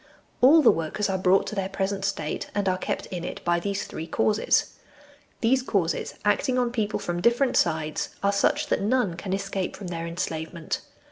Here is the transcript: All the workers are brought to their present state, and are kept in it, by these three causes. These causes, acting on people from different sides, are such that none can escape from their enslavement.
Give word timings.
All 0.41 0.63
the 0.63 0.71
workers 0.71 1.09
are 1.11 1.17
brought 1.19 1.45
to 1.45 1.53
their 1.53 1.69
present 1.69 2.05
state, 2.05 2.49
and 2.55 2.67
are 2.67 2.79
kept 2.79 3.05
in 3.11 3.23
it, 3.23 3.45
by 3.45 3.59
these 3.59 3.85
three 3.85 4.07
causes. 4.07 4.73
These 5.41 5.61
causes, 5.61 6.15
acting 6.25 6.57
on 6.57 6.71
people 6.71 6.97
from 6.97 7.21
different 7.21 7.55
sides, 7.55 8.09
are 8.23 8.31
such 8.33 8.65
that 8.69 8.81
none 8.81 9.15
can 9.15 9.31
escape 9.31 9.75
from 9.75 9.89
their 9.89 10.07
enslavement. 10.07 10.81